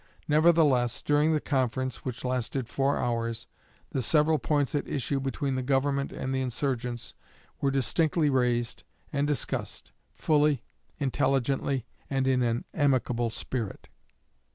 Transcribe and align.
Nevertheless, 0.27 1.03
during 1.03 1.31
the 1.31 1.39
conference, 1.39 1.97
which 1.97 2.25
lasted 2.25 2.67
four 2.67 2.97
hours, 2.97 3.45
the 3.91 4.01
several 4.01 4.39
points 4.39 4.73
at 4.73 4.87
issue 4.87 5.19
between 5.19 5.53
the 5.53 5.61
Government 5.61 6.11
and 6.11 6.33
the 6.33 6.41
insurgents 6.41 7.13
were 7.61 7.69
distinctly 7.69 8.27
raised 8.27 8.81
and 9.13 9.27
discussed, 9.27 9.91
fully, 10.15 10.63
intelligently, 10.97 11.85
and 12.09 12.25
in 12.25 12.41
an 12.41 12.65
amicable 12.73 13.29
spirit." 13.29 13.89